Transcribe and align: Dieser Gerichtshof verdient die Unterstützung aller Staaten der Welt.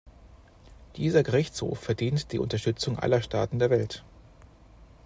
Dieser 0.95 1.21
Gerichtshof 1.21 1.79
verdient 1.79 2.31
die 2.31 2.39
Unterstützung 2.39 2.97
aller 2.97 3.21
Staaten 3.21 3.59
der 3.59 3.69
Welt. 3.69 4.03